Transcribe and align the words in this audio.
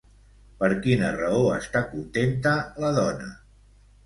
Per 0.61 0.69
quina 0.85 1.11
raó 1.17 1.43
està 1.57 1.83
contenta 1.93 2.55
la 2.87 2.93
dona? 2.97 3.31